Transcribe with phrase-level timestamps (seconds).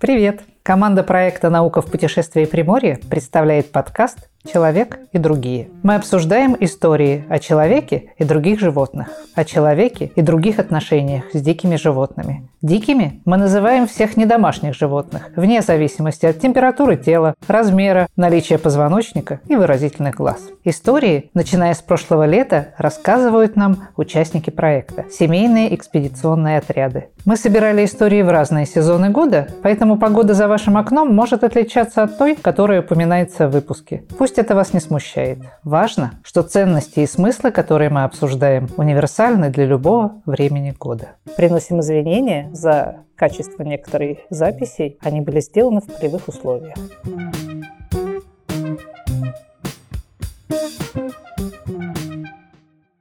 [0.00, 0.44] Привет!
[0.62, 5.68] Команда проекта «Наука в путешествии Приморье» представляет подкаст «Человек и другие».
[5.82, 11.76] Мы обсуждаем истории о человеке и других животных, о человеке и других отношениях с дикими
[11.76, 12.48] животными.
[12.60, 19.54] Дикими мы называем всех недомашних животных, вне зависимости от температуры тела, размера, наличия позвоночника и
[19.54, 20.40] выразительных глаз.
[20.64, 27.08] Истории, начиная с прошлого лета, рассказывают нам участники проекта– семейные экспедиционные отряды.
[27.24, 32.18] Мы собирали истории в разные сезоны года, поэтому погода за вашим окном может отличаться от
[32.18, 34.02] той, которая упоминается в выпуске.
[34.18, 35.38] Пусть это вас не смущает.
[35.64, 41.12] Важно, что ценности и смыслы, которые мы обсуждаем, универсальны для любого времени года.
[41.36, 44.98] Приносим извинения за качество некоторых записей.
[45.00, 46.76] Они были сделаны в полевых условиях.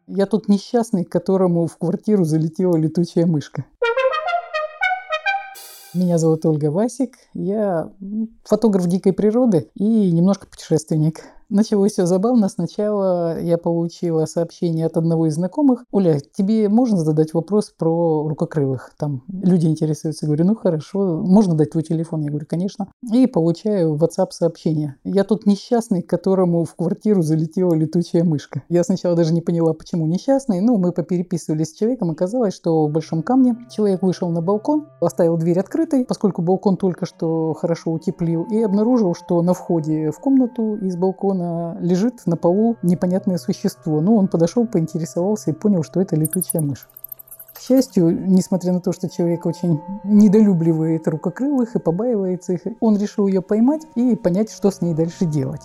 [0.07, 3.65] Я тут несчастный, которому в квартиру залетела летучая мышка.
[5.97, 7.17] Меня зовут Ольга Васик.
[7.33, 7.91] Я
[8.43, 11.23] фотограф дикой природы и немножко путешественник.
[11.49, 12.49] Началось все забавно.
[12.49, 15.85] Сначала я получила сообщение от одного из знакомых.
[15.91, 18.91] Оля, тебе можно задать вопрос про рукокрылых?
[18.97, 20.25] Там люди интересуются.
[20.25, 22.21] Говорю, ну хорошо, можно дать твой телефон?
[22.21, 22.89] Я говорю, конечно.
[23.13, 24.97] И получаю WhatsApp сообщение.
[25.05, 28.63] Я тут несчастный, которому в квартиру залетела летучая мышка.
[28.67, 30.59] Я сначала даже не поняла, почему несчастный.
[30.59, 32.11] Ну, мы попереписывались с человеком.
[32.11, 37.05] Оказалось, что в Большом камне человек вышел на балкон, оставил дверь открытой, поскольку балкон только
[37.05, 42.35] что хорошо утеплил, и обнаружил, что на входе в комнату из балкона балкона лежит на
[42.35, 44.01] полу непонятное существо.
[44.01, 46.87] Ну, он подошел, поинтересовался и понял, что это летучая мышь.
[47.53, 53.27] К счастью, несмотря на то, что человек очень недолюбливает рукокрылых и побаивается их, он решил
[53.27, 55.61] ее поймать и понять, что с ней дальше делать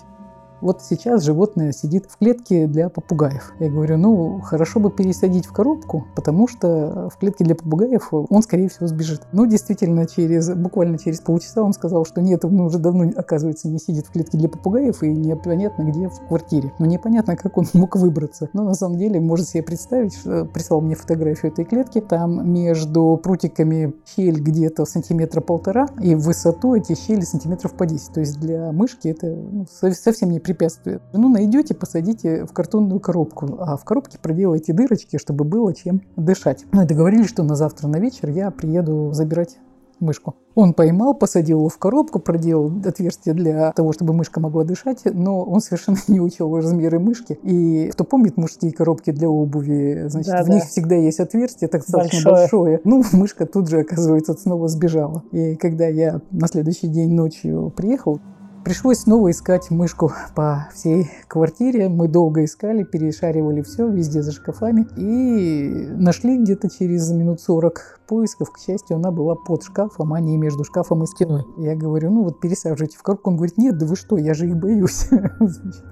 [0.63, 3.53] вот сейчас животное сидит в клетке для попугаев.
[3.59, 8.41] Я говорю, ну, хорошо бы пересадить в коробку, потому что в клетке для попугаев он,
[8.41, 9.21] скорее всего, сбежит.
[9.33, 13.77] Ну, действительно, через, буквально через полчаса он сказал, что нет, он уже давно, оказывается, не
[13.77, 16.71] сидит в клетке для попугаев и непонятно где в квартире.
[16.79, 18.49] Но непонятно, как он мог выбраться.
[18.53, 21.99] Но на самом деле, может себе представить, что прислал мне фотографию этой клетки.
[21.99, 28.13] Там между прутиками щель где-то сантиметра полтора, и в высоту эти щели сантиметров по 10.
[28.13, 31.01] То есть для мышки это ну, совсем не препятствие.
[31.13, 36.65] Ну, найдете, посадите в картонную коробку, а в коробке проделайте дырочки, чтобы было чем дышать.
[36.71, 39.57] Ну и договорились, что на завтра на вечер я приеду забирать
[39.99, 40.35] мышку.
[40.55, 45.43] Он поймал, посадил его в коробку, проделал отверстие для того, чтобы мышка могла дышать, но
[45.43, 47.39] он совершенно не учил размеры мышки.
[47.41, 50.53] И кто помнит мужские коробки для обуви, значит, да, в да.
[50.55, 52.79] них всегда есть отверстие, так достаточно большое.
[52.79, 52.81] большое.
[52.83, 55.23] Ну, мышка тут же, оказывается, снова сбежала.
[55.31, 58.19] И когда я на следующий день ночью приехал,
[58.63, 61.89] Пришлось снова искать мышку по всей квартире.
[61.89, 64.87] Мы долго искали, перешаривали все везде за шкафами.
[64.95, 68.51] И нашли где-то через минут 40 поисков.
[68.51, 71.43] К счастью, она была под шкафом, а не между шкафом и стеной.
[71.57, 73.31] Я говорю, ну вот пересаживайте в коробку.
[73.31, 75.09] Он говорит, нет, да вы что, я же их боюсь.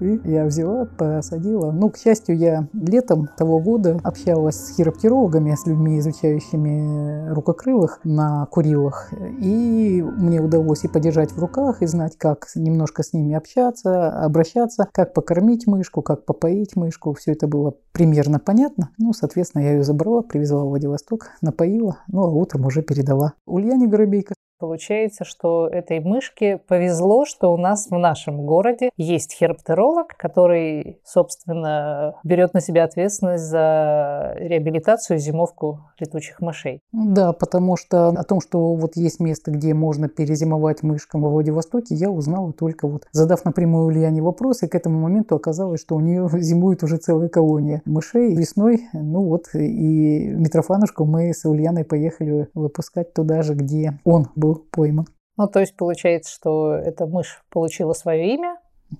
[0.24, 1.72] я взяла, посадила.
[1.72, 8.46] Ну, к счастью, я летом того года общалась с хироптирологами, с людьми, изучающими рукокрылых на
[8.46, 9.12] Курилах.
[9.40, 14.88] И мне удалось и подержать в руках, и знать, как немножко с ними общаться, обращаться,
[14.92, 17.14] как покормить мышку, как попоить мышку.
[17.14, 18.90] Все это было примерно понятно.
[18.98, 23.86] Ну, соответственно, я ее забрала, привезла в Владивосток, напоила, ну, а утром уже передала Ульяне
[23.86, 24.34] Горобейко.
[24.62, 32.14] Получается, что этой мышке повезло, что у нас в нашем городе есть хироптеролог, который, собственно,
[32.22, 36.80] берет на себя ответственность за реабилитацию и зимовку летучих мышей.
[36.92, 41.96] Да, потому что о том, что вот есть место, где можно перезимовать мышкам во Владивостоке,
[41.96, 46.00] я узнала только вот задав напрямую Ульяне вопрос, и к этому моменту оказалось, что у
[46.00, 48.36] нее зимует уже целая колония мышей.
[48.36, 54.51] Весной, ну вот, и Митрофанушку мы с Ульяной поехали выпускать туда же, где он был
[54.54, 55.06] пойман.
[55.36, 58.58] Ну, то есть получается, что эта мышь получила свое имя,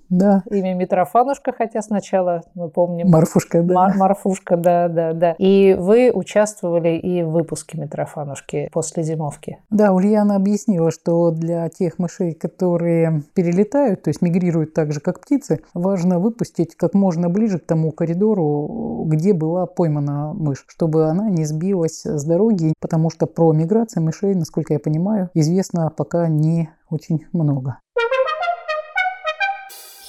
[0.08, 0.42] да.
[0.50, 3.10] Имя Митрофанушка, хотя сначала мы помним...
[3.10, 3.74] Марфушка, да.
[3.74, 5.34] Мар- Марфушка, да, да, да.
[5.38, 9.58] И вы участвовали и в выпуске Митрофанушки после зимовки.
[9.70, 15.20] Да, Ульяна объяснила, что для тех мышей, которые перелетают, то есть мигрируют так же, как
[15.20, 21.30] птицы, важно выпустить как можно ближе к тому коридору, где была поймана мышь, чтобы она
[21.30, 26.70] не сбилась с дороги, потому что про миграцию мышей, насколько я понимаю, известно пока не
[26.90, 27.78] очень много.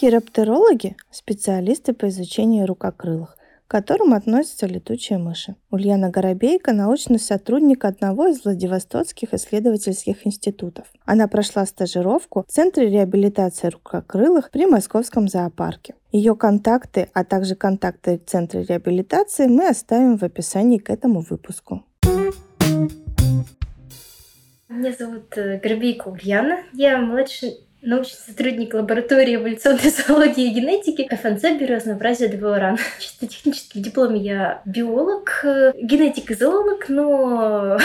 [0.04, 3.38] Хироптерологи– специалисты по изучению рукокрылых,
[3.70, 5.56] которым относятся летучие мыши.
[5.72, 10.88] Ульяна Горобейко– научный сотрудник одного из Владивостокских исследовательских институтов.
[11.06, 15.96] Она прошла стажировку в Центре реабилитации рукокрылых при Московском зоопарке.
[16.12, 21.86] Ее контакты, а также контакты Центра реабилитации мы оставим в описании к этому выпуску.
[24.68, 26.58] Меня зовут э, Горбейко Ульяна.
[26.74, 32.78] Я младший научный сотрудник лаборатории эволюционной зоологии и генетики ФНЦ Бюро разнообразия ДВРАН.
[33.00, 37.78] Чисто технически в дипломе я биолог, э, генетик и зоолог, но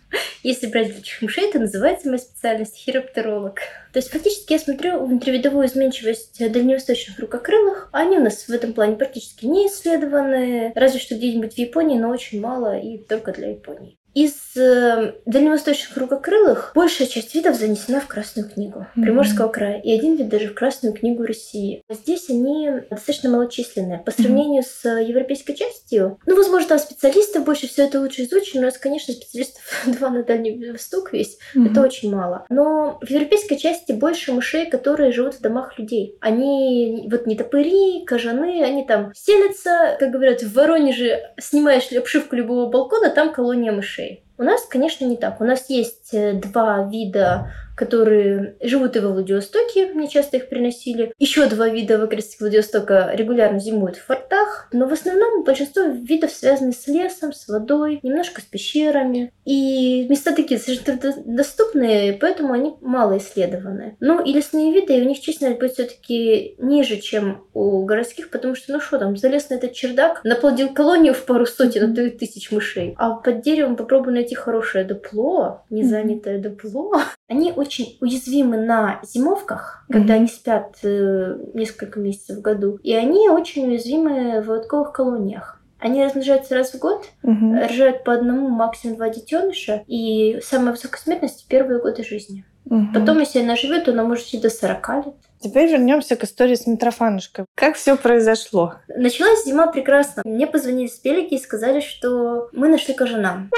[0.42, 3.60] если брать летучих мышей, это называется моя специальность хироптеролог.
[3.92, 7.88] То есть фактически я смотрю внутривидовую изменчивость дальневосточных рукокрылых.
[7.92, 12.10] Они у нас в этом плане практически не исследованы, разве что где-нибудь в Японии, но
[12.10, 13.98] очень мало и только для Японии.
[14.16, 19.02] Из э, дальневосточных рукокрылых большая часть видов занесена в Красную книгу mm-hmm.
[19.02, 21.82] Приморского края, и один вид даже в Красную книгу России.
[21.90, 23.98] Здесь они достаточно малочисленные.
[23.98, 24.82] По сравнению mm-hmm.
[24.82, 28.62] с европейской частью, ну, возможно, там специалистов больше, все это лучше изучено.
[28.62, 29.62] У нас, конечно, специалистов
[29.98, 31.36] два на Дальний Восток весь.
[31.54, 31.72] Mm-hmm.
[31.72, 32.46] Это очень мало.
[32.48, 36.16] Но в европейской части больше мышей, которые живут в домах людей.
[36.22, 42.70] Они вот не топыри, кожаны, они там селятся, как говорят, в Воронеже снимаешь обшивку любого
[42.70, 44.05] балкона, там колония мышей.
[44.06, 44.25] country.
[44.38, 45.40] У нас, конечно, не так.
[45.40, 51.12] У нас есть э, два вида которые живут и во Владивостоке, мне часто их приносили.
[51.18, 56.32] Еще два вида в окрестностях Владивостока регулярно зимуют в фортах, но в основном большинство видов
[56.32, 59.32] связаны с лесом, с водой, немножко с пещерами.
[59.44, 63.96] И места такие совершенно доступные, поэтому они мало исследованы.
[64.00, 68.54] Ну и лесные виды, и у них численность будет все-таки ниже, чем у городских, потому
[68.54, 72.00] что, ну что там, залез на этот чердак, наплодил колонию в пару сотен, а то
[72.00, 72.94] и тысяч мышей.
[72.96, 77.00] А под деревом попробуй найти хорошее дупло, незанятое дупло.
[77.28, 79.92] Они очень уязвимы на зимовках, mm-hmm.
[79.92, 85.60] когда они спят э, несколько месяцев в году, и они очень уязвимы в лотковых колониях.
[85.78, 87.54] Они размножаются раз в год, угу.
[87.54, 92.46] рожают по одному, максимум два детеныша, и самая высокая смертность в первые годы жизни.
[92.64, 92.86] Угу.
[92.94, 95.14] Потом, если она живет, то она может жить до 40 лет.
[95.38, 97.44] Теперь вернемся к истории с Митрофанушкой.
[97.54, 98.76] Как все произошло?
[98.88, 100.22] Началась зима прекрасно.
[100.24, 103.48] Мне позвонили с Пелики и сказали, что мы нашли кожана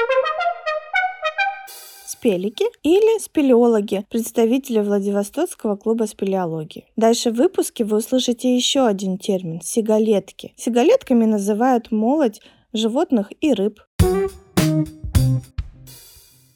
[2.08, 6.86] спелики или спелеологи, представители Владивостокского клуба спелеологии.
[6.96, 10.54] Дальше в выпуске вы услышите еще один термин– сигалетки.
[10.56, 12.40] Сигалетками называют молоть
[12.72, 13.80] животных и рыб.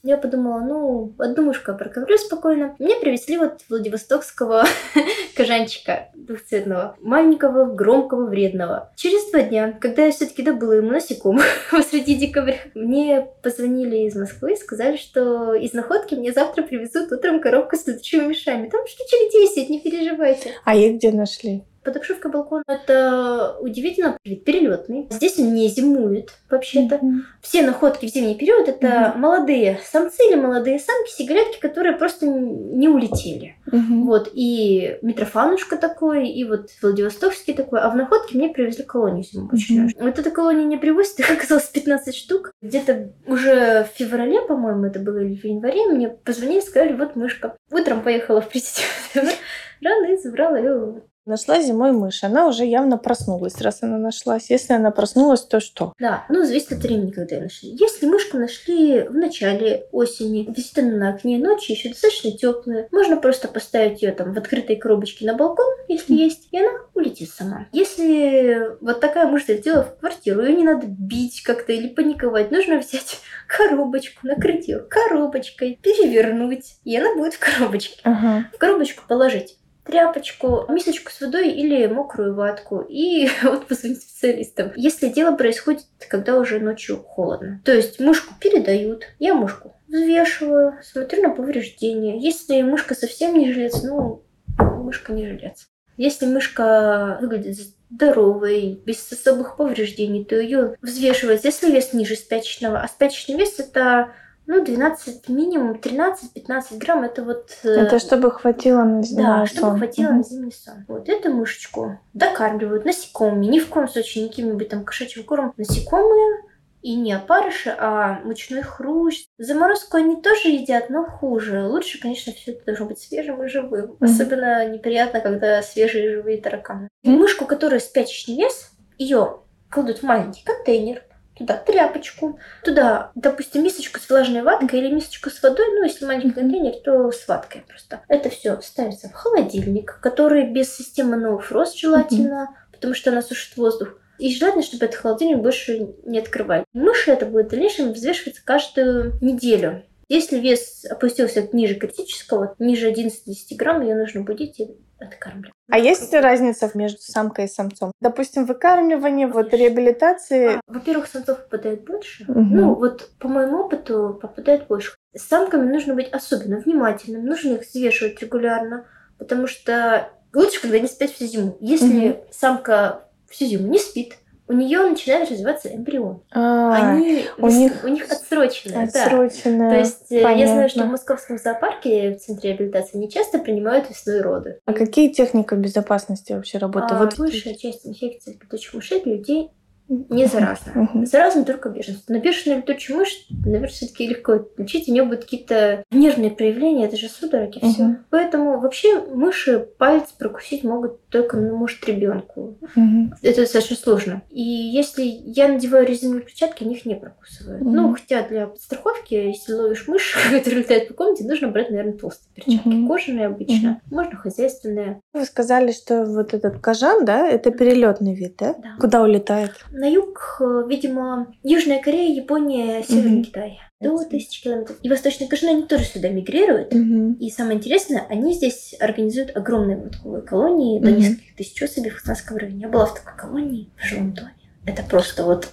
[0.05, 2.75] Я подумала, ну, одну проковырю спокойно.
[2.81, 4.65] Мне привезли вот Владивостокского
[5.37, 8.93] кожанчика двухцветного, маленького, громкого, вредного.
[8.97, 14.55] Через два дня, когда я все-таки добыла ему насекомых посреди декабря, мне позвонили из Москвы
[14.55, 18.69] и сказали, что из находки мне завтра привезут утром коробку с летучими мешами.
[18.69, 20.51] Там штучек 10, не переживайте.
[20.65, 21.65] А их где нашли?
[21.85, 25.09] Под обшивкой балкона это удивительно вид перелетный.
[25.11, 26.97] Здесь он не зимует вообще-то.
[26.97, 27.19] Mm-hmm.
[27.41, 29.17] Все находки в зимний период это mm-hmm.
[29.17, 33.57] молодые самцы или молодые самки, сигаретки, которые просто не улетели.
[33.67, 34.03] Mm-hmm.
[34.03, 34.31] Вот.
[34.33, 37.81] И Митрофанушка такой, и вот Владивостокский такой.
[37.81, 39.89] А в находке мне привезли колонию зимовочную.
[39.89, 40.05] Mm-hmm.
[40.05, 42.53] Вот эта колония не привозит, их оказалось 15 штук.
[42.63, 47.57] Где-то уже в феврале, по-моему, это было или в январе, мне позвонили, сказали, вот мышка.
[47.71, 48.87] Утром поехала в президент.
[49.83, 54.51] Рано и забрала ее Нашла зимой мышь, она уже явно проснулась, раз она нашлась.
[54.51, 55.93] Если она проснулась, то что?
[56.01, 57.77] Да, ну зависит от времени, когда ее нашли.
[57.79, 63.47] Если мышку нашли в начале осени, действительно на окне ночи, еще достаточно теплые, можно просто
[63.47, 67.67] поставить ее там в открытой коробочке на балкон, если есть, и она улетит сама.
[67.71, 72.79] Если вот такая мышь залетела в квартиру, ее не надо бить как-то или паниковать, нужно
[72.79, 78.01] взять коробочку, накрыть ее коробочкой, перевернуть, и она будет в коробочке.
[78.03, 78.49] Ага.
[78.53, 84.73] В коробочку положить тряпочку, мисочку с водой или мокрую ватку и вот позвонить специалистам.
[84.77, 87.61] Если дело происходит, когда уже ночью холодно.
[87.65, 92.19] То есть мышку передают, я мышку взвешиваю, смотрю на повреждения.
[92.19, 94.23] Если мышка совсем не жилец, ну,
[94.59, 95.69] мышка не жилец.
[95.99, 97.59] Если мышка выглядит
[97.91, 102.81] здоровой, без особых повреждений, то ее взвешивают, если вес ниже спячечного.
[102.81, 104.13] А спячечный вес это
[104.47, 107.51] ну, 12, минимум 13-15 грамм, это вот...
[107.63, 109.47] Э, это чтобы хватило на зимний да, сон.
[109.47, 110.17] чтобы хватило угу.
[110.17, 110.85] на зимний сон.
[110.89, 115.55] Вот эту мышечку докармливают насекомыми, ни в коем случае не каким-нибудь там кошачьим кормом.
[115.57, 116.43] Насекомые
[116.83, 119.25] и не опарыши, а мучной хрущ.
[119.39, 121.65] Заморозку они тоже едят, но хуже.
[121.67, 123.93] Лучше, конечно, все это должно быть свежим и живым.
[123.93, 124.05] Mm-hmm.
[124.05, 126.89] Особенно неприятно, когда свежие и живые тараканы.
[127.07, 127.11] Mm-hmm.
[127.11, 129.39] Мышку, которая спячечный вес, ее
[129.71, 131.03] кладут в маленький контейнер,
[131.37, 136.31] туда тряпочку, туда, допустим, мисочку с влажной ваткой или мисочку с водой, ну, если маленький
[136.31, 138.03] контейнер, то с ваткой просто.
[138.09, 143.57] Это все ставится в холодильник, который без системы No Frost желательно, потому что она сушит
[143.57, 143.99] воздух.
[144.19, 146.65] И желательно, чтобы этот холодильник больше не открывали.
[146.73, 149.85] Мыши это будет в дальнейшем взвешиваться каждую неделю.
[150.09, 155.55] Если вес опустился ниже критического, ниже 11 грамм, ее нужно будить и откармливать.
[155.73, 157.93] А есть разница между самкой и самцом?
[157.99, 160.57] Допустим, выкармливание, вот реабилитации.
[160.57, 162.25] А, во-первых, самцов попадает больше.
[162.25, 162.41] Угу.
[162.41, 164.95] Ну, вот по моему опыту попадает больше.
[165.17, 168.85] С самками нужно быть особенно внимательным, нужно их взвешивать регулярно,
[169.17, 171.57] потому что лучше, когда они спят всю зиму.
[171.61, 172.25] Если угу.
[172.31, 174.17] самка всю зиму не спит,
[174.49, 176.23] у нее начинает развиваться эмбрион.
[176.33, 178.85] А, Они у них у них отсроченная.
[178.85, 179.71] отсроченная.
[179.71, 179.75] Да.
[179.77, 180.41] То есть э, Понятно.
[180.41, 184.59] я знаю, что в московском зоопарке в центре реабилитации не часто принимают весной роды.
[184.67, 186.93] А какие техники безопасности вообще работают?
[186.93, 189.51] А вот большая часть инфекций летучих мышей для людей
[189.89, 190.73] не заразна.
[190.75, 191.07] Мгм.
[191.07, 192.13] Заразна только бешенство.
[192.13, 194.89] Но бешеная летучая мышь, наверное, все-таки легко лечить.
[194.89, 197.83] У нее будут какие-то нервные проявления, это же судороги, все.
[197.85, 198.05] Мгм.
[198.11, 202.57] Поэтому вообще мыши палец прокусить могут только, ну, может, ребенку.
[202.75, 203.15] Мгм.
[203.23, 204.23] Это достаточно сложно.
[204.31, 207.61] И если я надеваю резиновые перчатки, них не прокусывают.
[207.63, 207.75] Мгм.
[207.75, 212.33] Ну, хотя для страховки, если ловишь мышь, которая летает по комнате, нужно брать, наверное, толстые
[212.35, 212.69] перчатки.
[212.69, 212.89] Мгм.
[212.89, 213.81] Кожаные обычно.
[213.91, 215.01] Можно хозяйственные.
[215.13, 218.55] Вы сказали, что вот этот кажан, да, это перелетный вид, да?
[218.55, 218.77] Да.
[218.81, 219.53] Куда улетает?
[219.73, 223.25] На юг, э, видимо, Южная Корея, Япония, Северный Мгм.
[223.25, 223.59] Китай.
[223.81, 224.77] До тысячи километров.
[224.83, 226.75] И восточные кажаны, они тоже сюда мигрируют.
[226.75, 227.15] Мгм.
[227.15, 230.99] И самое интересное, они здесь организуют огромные выводковые колонии до Мгм.
[231.01, 232.61] нескольких тысяч особей в Хасанском районе.
[232.61, 234.35] Я была в такой колонии в жилом доме.
[234.67, 235.49] Это просто вот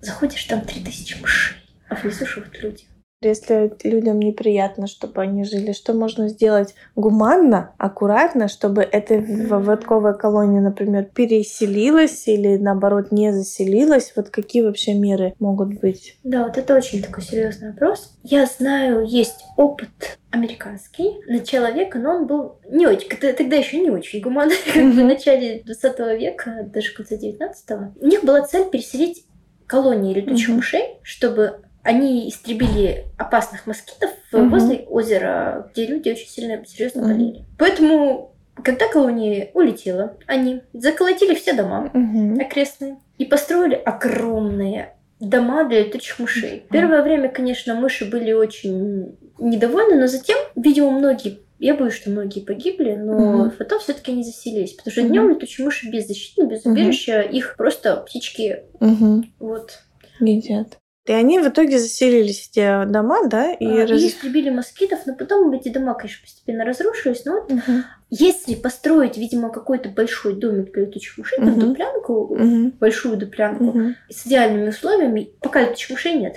[0.00, 1.56] заходишь, там три тысячи мышей,
[1.88, 2.84] а внизу живут люди.
[3.22, 10.60] Если людям неприятно, чтобы они жили, что можно сделать гуманно, аккуратно, чтобы эта выводковая колония,
[10.60, 14.12] например, переселилась или наоборот не заселилась?
[14.16, 16.18] Вот какие вообще меры могут быть?
[16.24, 18.16] Да, вот это очень такой серьезный вопрос.
[18.22, 23.90] Я знаю, есть опыт американский начала века, но он был не очень, тогда еще не
[23.90, 28.68] очень гуманный, как в начале 20 века, даже в конце 19 У них была цель
[28.68, 29.26] переселить
[29.66, 34.48] колонии летучих мышей, чтобы они истребили опасных москитов Мгм.
[34.50, 37.44] возле озера, где люди очень сильно серьезно болели.
[37.58, 42.40] Поэтому, когда колония улетела, они заколотили все дома, Мгм.
[42.40, 46.64] окрестные и построили огромные дома для летучих мышей.
[46.70, 52.40] Первое время, конечно, мыши были очень недовольны, но затем, видимо, многие я боюсь, что многие
[52.40, 53.12] погибли, но
[53.44, 53.50] Мгм.
[53.52, 55.10] потом все-таки они заселились, потому что Мгм.
[55.10, 59.32] днем летучие мыши беззащитны, без убежища, их просто птички Мгм.
[59.38, 59.78] вот
[60.18, 60.78] Едят.
[61.04, 63.52] И они в итоге заселились в те дома, да?
[63.54, 67.24] И и, раз- и истребили москитов, но потом эти дома, конечно, постепенно разрушились.
[67.24, 67.84] Но вот Мгм.
[68.10, 71.60] если построить, видимо, какой-то большой домик для летучих мышей, там Мгм.
[71.70, 72.70] дуплянку, Мгм.
[72.78, 73.96] большую дуплянку, Мгм.
[74.08, 76.36] с идеальными условиями, пока летучих мышей нет.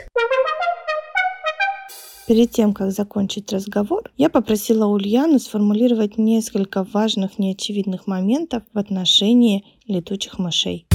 [2.28, 9.64] Перед тем, как закончить разговор, я попросила Ульяну сформулировать несколько важных неочевидных моментов в отношении
[9.86, 10.88] летучих мышей.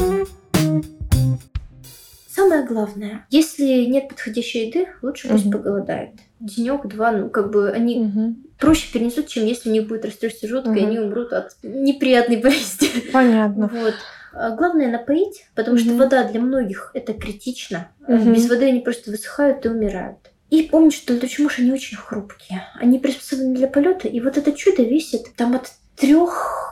[2.40, 5.52] Самое главное, если нет подходящей еды, лучше пусть Мгм.
[5.52, 6.10] поголодает.
[6.40, 8.10] Денек, два, ну как бы они
[8.58, 10.86] проще перенесут, чем если у них будет расстройство желудка, и Мгм.
[10.86, 12.88] они умрут от неприятной болезни.
[13.12, 13.68] Понятно.
[13.72, 13.94] Вот.
[14.32, 15.98] А Главное напоить, потому что Мгм.
[15.98, 17.88] вода для многих это критично.
[18.08, 18.32] Мгм.
[18.32, 20.18] Без воды они просто высыхают и умирают.
[20.48, 22.62] И помнить, что летучие мыши не очень хрупкие.
[22.80, 26.16] Они приспособлены для полета, и вот это чудо весит там от 3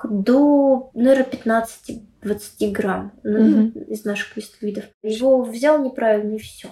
[0.04, 1.24] до, наверное,
[2.22, 3.82] 15-20 грамм ну, Мгм.
[3.88, 4.84] из наших видов.
[5.02, 6.68] Его взял неправильно и все.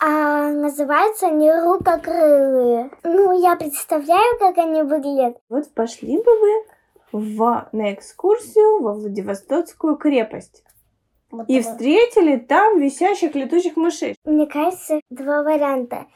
[0.00, 2.90] А называются они рукокрылые.
[3.02, 5.36] Ну, я представляю, как они выглядят.
[5.48, 6.64] Вот пошли бы вы
[7.12, 10.62] в, на экскурсию во Владивостокскую крепость
[11.32, 11.68] Вот и это.
[11.70, 14.14] встретили там висящих летучих мышей.
[14.24, 16.06] Мне кажется, два варианта.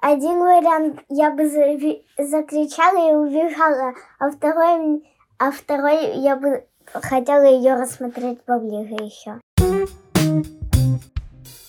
[0.00, 5.02] Один вариант я бы зави- закричала и убежала, а второй,
[5.38, 9.40] а второй я бы хотела ее рассмотреть поближе еще.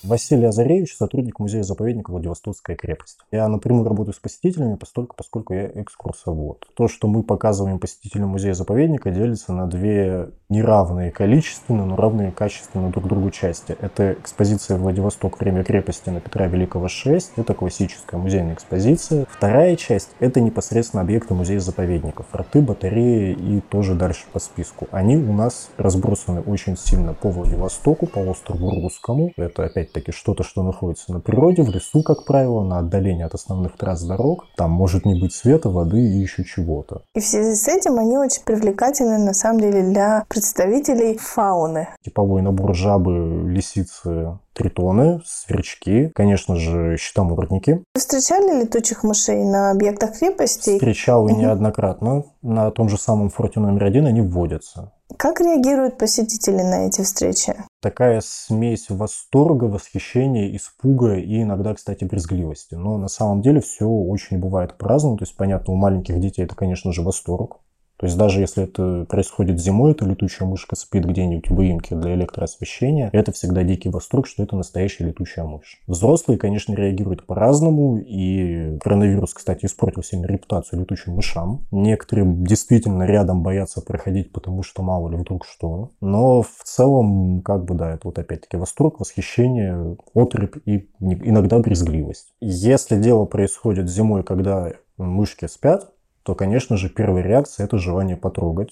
[0.04, 3.20] Василий Азаревич, сотрудник музея-заповедника Владивостокская крепость.
[3.30, 6.66] Я напрямую работаю с посетителями, постольку, поскольку я экскурсовод.
[6.76, 13.08] То, что мы показываем посетителям музея-заповедника, делится на две неравные количественно, но равные качественно друг
[13.08, 13.75] другу части.
[13.82, 15.39] Это экспозиция «Владивосток.
[15.39, 17.34] Время крепости» на Петра Великого 6.
[17.36, 19.25] Это классическая музейная экспозиция.
[19.30, 22.24] Вторая часть– это непосредственно объекты музея-заповедника.
[22.32, 24.88] Форты, батареи и тоже дальше по списку.
[24.92, 29.32] Они у нас разбросаны очень сильно по Владивостоку, по острову Русскому.
[29.36, 33.77] Это опять-таки что-то, что находится на природе, в лесу, как правило, на отдалении от основных
[33.77, 34.46] трасс дорог.
[34.56, 37.01] Там может не быть света, воды и еще чего-то.
[37.16, 41.88] И в связи с этим они очень привлекательны на самом деле для представителей фауны.
[42.03, 47.84] Типовой набор жабы, лисицы, тритоны, сверчки, конечно же, щитомордники.
[47.96, 50.75] Вы встречали летучих мышей на объектах крепости?
[50.75, 52.25] Встречал и неоднократно.
[52.44, 54.91] На том же самом форте номер один они вводятся.
[55.17, 57.56] Как реагируют посетители на эти встречи?
[57.82, 62.75] Такая смесь восторга, восхищения, испуга и иногда, кстати, брезгливости.
[62.75, 65.17] Но на самом деле все очень бывает по-разному.
[65.17, 67.62] То есть, понятно, у маленьких детей это, конечно же, восторг.
[67.98, 72.13] То есть даже если это происходит зимой, эта летучая мышка спит где-нибудь в выемке для
[72.13, 75.82] электроосвещения, это всегда дикий восторг, что это настоящая летучая мышь.
[75.88, 81.66] Взрослые, конечно, реагируют по-разному, и коронавирус, кстати, испортил сильно репутацию летучим мышам.
[81.72, 85.92] Некоторые действительно рядом боятся проходить, потому что мало ли вдруг что.
[86.00, 92.34] Но в целом, как бы, да, это вот опять-таки восторг, восхищение, отрыв и иногда брезгливость.
[92.42, 95.92] Если дело происходит зимой, когда мышки спят,
[96.28, 98.72] то, конечно же, первая реакция– это желание потрогать.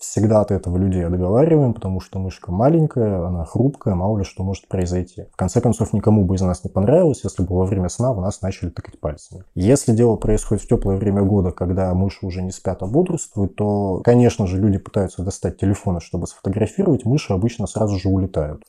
[0.00, 4.68] Всегда от этого людей отговариваем, потому что мышка маленькая, она хрупкая, мало ли что может
[4.68, 5.26] произойти.
[5.30, 8.22] В конце концов, никому бы из нас не понравилось, если бы во время сна в
[8.22, 9.44] нас начали тыкать пальцами.
[9.54, 14.00] Если дело происходит в теплое время года, когда мыши уже не спят, а бодрствуют, то,
[14.02, 18.62] конечно же, люди пытаются достать телефоны, чтобы сфотографировать, мыши обычно сразу же улетают.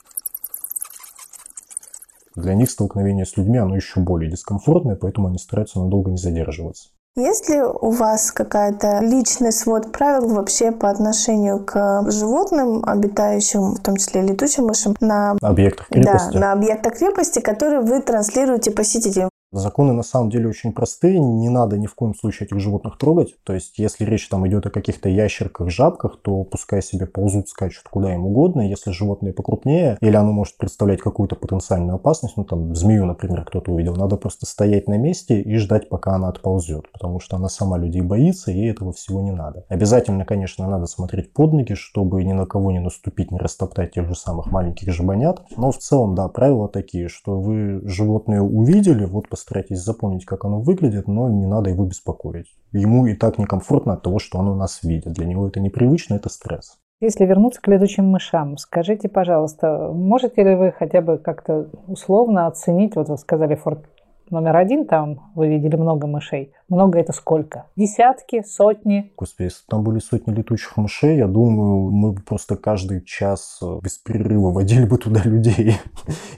[2.35, 6.89] Для них столкновение с людьми, оно еще более дискомфортное, поэтому они стараются надолго не задерживаться.
[7.17, 13.81] Есть ли у вас какая-то личный свод правил вообще по отношению к животным, обитающим, в
[13.81, 16.33] том числе летучим мышам, на объектах крепости?
[16.33, 19.29] Да, на объектах крепости, которые вы транслируете посетителям?
[19.55, 23.35] Законы на самом деле очень простые, не надо ни в коем случае этих животных трогать.
[23.45, 27.85] То есть, если речь там идет о каких-то ящерках, жабках, то пускай себе ползут, скачут
[27.89, 28.67] куда им угодно.
[28.67, 33.71] Если животное покрупнее, или оно может представлять какую-то потенциальную опасность, ну там змею, например, кто-то
[33.71, 37.77] увидел, надо просто стоять на месте и ждать, пока она отползет, потому что она сама
[37.77, 39.63] людей боится, и этого всего не надо.
[39.69, 44.05] Обязательно, конечно, надо смотреть под ноги, чтобы ни на кого не наступить, не растоптать тех
[44.05, 45.43] же самых маленьких жабонят.
[45.55, 50.59] Но в целом, да, правила такие, что вы животное увидели, вот постарайтесь запомнить, как оно
[50.59, 52.47] выглядит, но не надо его беспокоить.
[52.71, 55.13] Ему и так некомфортно от того, что оно нас видит.
[55.13, 56.77] Для него это непривычно, это стресс.
[56.99, 62.95] Если вернуться к летучим мышам, скажите, пожалуйста, можете ли вы хотя бы как-то условно оценить,
[62.95, 63.85] вот вы сказали форт
[64.31, 66.53] номер один, там вы видели много мышей.
[66.67, 67.67] Много это сколько?
[67.75, 69.13] Десятки, сотни?
[69.15, 73.79] Господи, если там были сотни летучих мышей, я думаю, мы бы просто каждый час э,
[73.83, 75.77] без перерыва водили бы туда людей.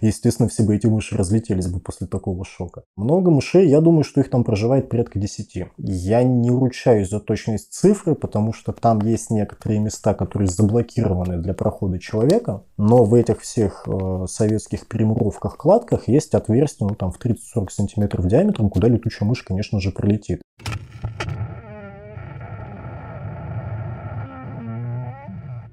[0.01, 2.83] Естественно, все бы эти мыши разлетелись бы после такого шока.
[2.97, 5.67] Много мышей, я думаю, что их там проживает порядка десяти.
[5.77, 11.53] Я не ручаюсь за точность цифры, потому что там есть некоторые места, которые заблокированы для
[11.53, 17.69] прохода человека, но в этих всех э, советских перемуровках-кладках есть отверстия, ну там в 30-40
[17.69, 20.41] сантиметров диаметром, куда летучая мышь, конечно же, прилетит летит.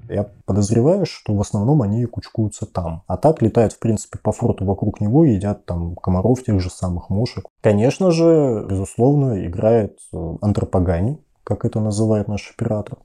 [0.09, 3.03] Я подозреваю, что в основном они кучкуются там.
[3.07, 7.09] А так летают, в принципе, по форту вокруг него, едят там комаров, тех же самых
[7.09, 7.47] мушек.
[7.63, 12.99] Конечно же, безусловно, играет э, антропогань, как это называет наш оператор.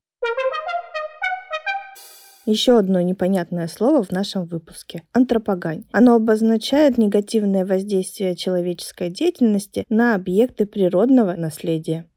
[2.49, 5.83] Еще одно непонятное слово в нашем выпуске– антропогань.
[5.91, 12.07] Оно обозначает негативное воздействие человеческой деятельности на объекты природного наследия.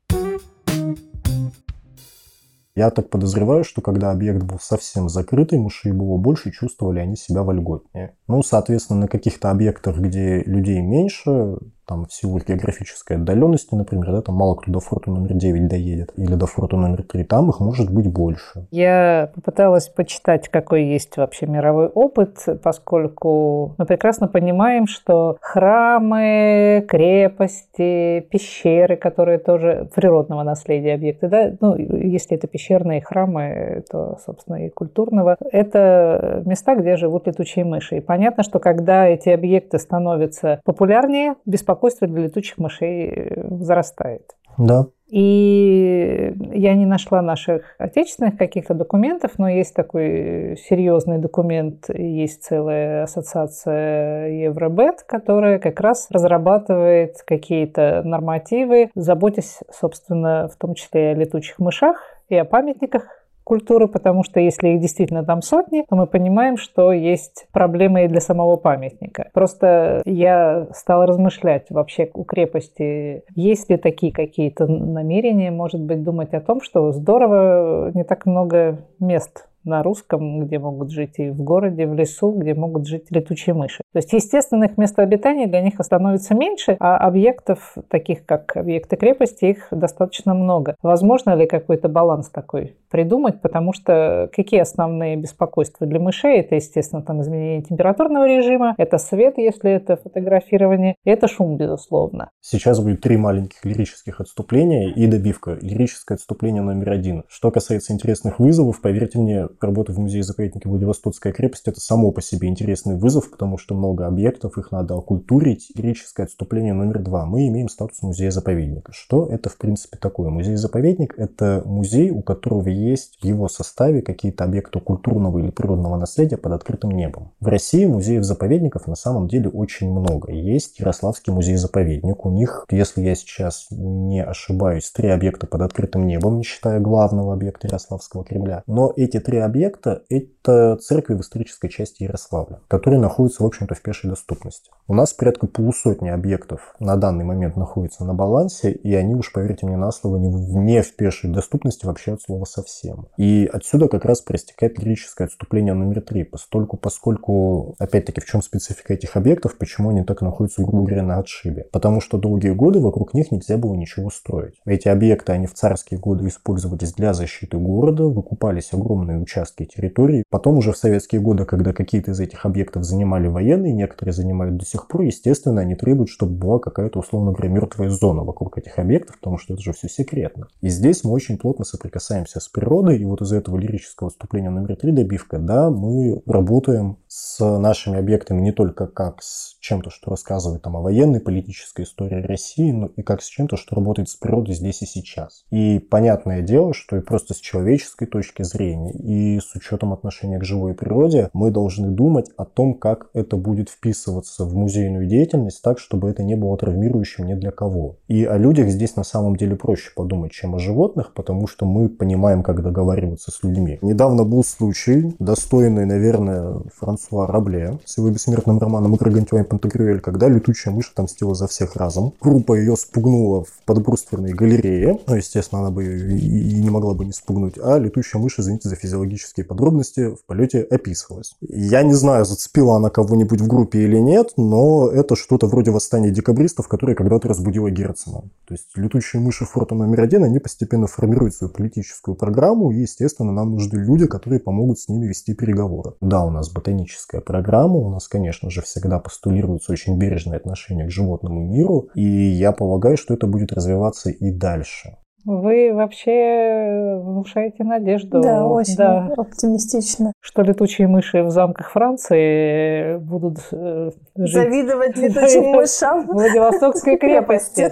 [2.74, 7.42] Я так подозреваю, что когда объект был совсем закрытый, мыши было больше, чувствовали они себя
[7.42, 8.16] вольготнее.
[8.26, 14.22] Ну, соответственно, на каких-то объектах, где людей меньше, там, в силу географической отдаленности, например, да,
[14.22, 17.60] там мало кто до форта номер 9 доедет, или до форта номер 3, там их
[17.60, 18.66] может быть больше.
[18.70, 28.20] Я попыталась почитать, какой есть вообще мировой опыт, поскольку мы прекрасно понимаем, что храмы, крепости,
[28.30, 34.70] пещеры, которые тоже природного наследия объекты, да, ну, если это пещерные храмы, то, собственно, и
[34.70, 37.98] культурного, это места, где живут летучие мыши.
[37.98, 44.36] И понятно, что когда эти объекты становятся популярнее, беспокойнее, беспокойство для летучих мышей э, возрастает.
[44.58, 44.86] Да.
[45.08, 53.04] И я не нашла наших отечественных каких-то документов, но есть такой серьезный документ, есть целая
[53.04, 61.14] ассоциация Евробет, которая как раз разрабатывает какие-то нормативы, заботясь, собственно, в том числе и о
[61.14, 61.96] летучих мышах
[62.28, 63.04] и о памятниках
[63.44, 68.08] культуры, потому что если их действительно там сотни, то мы понимаем, что есть проблемы и
[68.08, 69.30] для самого памятника.
[69.32, 76.34] Просто я стала размышлять вообще у крепости, есть ли такие какие-то намерения, может быть, думать
[76.34, 81.42] о том, что здорово, не так много мест на русском, где могут жить и в
[81.42, 83.82] городе, в лесу, где могут жить летучие мыши.
[83.92, 89.46] То есть естественных мест обитания для них становится меньше, а объектов, таких как объекты крепости,
[89.46, 90.76] их достаточно много.
[90.82, 96.38] Возможно ли какой-то баланс такой придумать, потому что какие основные беспокойства для мышей?
[96.40, 102.30] Это, естественно, там изменение температурного режима, это свет, если это фотографирование, это шум, безусловно.
[102.40, 105.58] Сейчас будет три маленьких лирических отступления и добивка.
[105.60, 107.24] Лирическое отступление номер один.
[107.28, 112.48] Что касается интересных вызовов, поверьте мне, работа в музее-заповеднике Владивостокская крепость– это само по себе
[112.48, 115.70] интересный вызов, потому что много объектов, их надо окультурить.
[115.74, 117.26] Лирическое отступление номер два.
[117.26, 118.92] Мы имеем статус музея-заповедника.
[118.92, 120.30] Что это, в принципе, такое?
[120.30, 126.36] Музей-заповедник– это музей, у которого есть в его составе какие-то объекты культурного или природного наследия
[126.36, 127.32] под открытым небом.
[127.40, 130.32] В России музеев-заповедников на самом деле очень много.
[130.32, 132.24] Есть Ярославский музей-заповедник.
[132.24, 137.32] У них, если я сейчас не ошибаюсь, три объекта под открытым небом, не считая главного
[137.34, 138.62] объекта Ярославского Кремля.
[138.66, 143.82] Но эти три объекта– это церкви в исторической части Ярославля, которые находятся, в общем-то, в
[143.82, 144.70] пешей доступности.
[144.88, 149.66] У нас порядка полусотни объектов на данный момент находится на балансе, и они уж, поверьте
[149.66, 153.06] мне на слово, не, не в пешей доступности вообще от слова совсем.
[153.16, 158.94] И отсюда как раз проистекает лирическое отступление номер три, постольку, поскольку, опять-таки, в чем специфика
[158.94, 161.68] этих объектов, почему они так находятся, грубо говоря, на отшибе.
[161.72, 164.54] Потому что долгие годы вокруг них нельзя было ничего строить.
[164.66, 170.24] Эти объекты, они в царские годы использовались для защиты города, выкупались огромные участки территории.
[170.30, 174.66] Потом уже в советские годы, когда какие-то из этих объектов занимали военные, некоторые занимают до
[174.66, 179.16] сих пор, естественно, они требуют, чтобы была какая-то, условно говоря, мертвая зона вокруг этих объектов,
[179.18, 180.48] потому что это же все секретно.
[180.60, 184.76] И здесь мы очень плотно соприкасаемся с природой, и вот из этого лирического выступления номер
[184.76, 190.62] три добивка, да, мы работаем с нашими объектами не только как с чем-то, что рассказывает
[190.62, 194.54] там о военной, политической истории России, но и как с чем-то, что работает с природой
[194.54, 195.44] здесь и сейчас.
[195.50, 200.44] И понятное дело, что и просто с человеческой точки зрения, и с учетом отношения к
[200.44, 205.78] живой природе, мы должны думать о том, как это будет вписываться в музейную деятельность так,
[205.78, 207.98] чтобы это не было травмирующим ни для кого.
[208.08, 211.88] И о людях здесь на самом деле проще подумать, чем о животных, потому что мы
[211.88, 213.78] понимаем, как договариваться с людьми.
[213.80, 219.12] Недавно был случай, достойный, наверное, Франсуа Рабле с его бессмертным романом «Игры
[219.52, 222.14] Пантагрюэль», когда летучая мышь отомстила за всех разом.
[222.22, 227.04] Группа ее спугнула в подбрустверной галерее, ну, естественно, она бы ее и не могла бы
[227.04, 231.34] не спугнуть, а летучая мышь, извините за физиологические подробности, в полете описывалась.
[231.42, 236.10] Я не знаю, зацепила она кого-нибудь в группе или нет, но это что-то вроде восстания
[236.10, 238.22] декабристов, которые когда-то разбудила Герцена.
[238.46, 243.32] То есть летучие мыши форта номер один, они постепенно формируют свою политическую программу, и, естественно,
[243.32, 245.92] нам нужны люди, которые помогут с ними вести переговоры.
[246.00, 248.98] Да, у нас ботаническая программа, у нас, конечно же, всегда
[249.42, 254.30] постулируется очень бережное отношение к животному миру, и я полагаю, что это будет развиваться и
[254.30, 254.96] дальше.
[255.24, 258.20] Вы вообще внушаете надежду.
[258.20, 259.08] Да, очень да.
[259.16, 260.12] оптимистично.
[260.20, 264.32] Что летучие мыши в замках Франции будут э, жить...
[264.32, 266.08] Завидовать летучим мышам.
[266.08, 267.70] В Владивостокской крепости.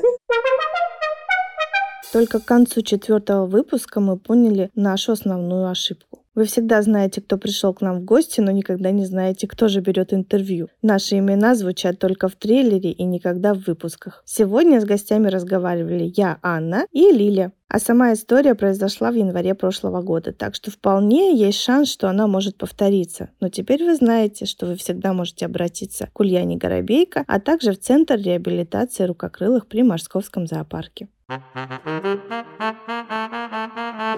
[2.13, 6.25] Только к концу четвертого выпуска мы поняли нашу основную ошибку.
[6.35, 9.81] Вы всегда знаете, кто пришел к нам в гости, но никогда не знаете, кто же
[9.81, 10.69] берет интервью.
[10.81, 14.23] Наши имена звучат только в трейлере и никогда в выпусках.
[14.27, 17.53] Сегодня с гостями разговаривали я, Анна и Лиля.
[17.69, 22.27] А сама история произошла в январе прошлого года, так что вполне есть шанс, что она
[22.27, 23.31] может повториться.
[23.41, 27.79] Но теперь вы знаете, что вы всегда можете обратиться к Ульяне Горобейко, а также в
[27.79, 31.09] Центр реабилитации рукокрылых при Московском зоопарке.
[31.31, 31.45] Thank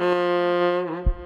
[0.01, 1.22] you.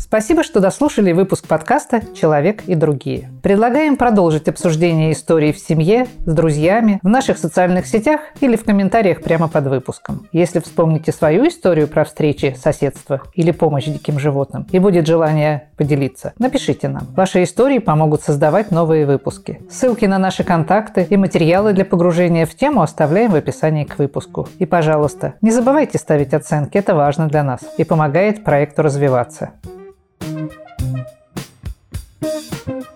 [0.00, 3.30] Спасибо, что дослушали выпуск подкаста «Человек и другие».
[3.42, 9.22] Предлагаем продолжить обсуждение истории в семье, с друзьями, в наших социальных сетях или в комментариях
[9.22, 10.26] прямо под выпуском.
[10.32, 16.32] Если вспомните свою историю про встречи, соседство или помощь диким животным и будет желание поделиться,
[16.38, 17.06] напишите нам.
[17.14, 19.60] Ваши истории помогут создавать новые выпуски.
[19.70, 24.48] Ссылки на наши контакты и материалы для погружения в тему оставляем в описании к выпуску.
[24.58, 29.50] И, пожалуйста, не забывайте ставить оценки, это важно для нас и помогает проекту развиваться.
[32.20, 32.89] Thank you.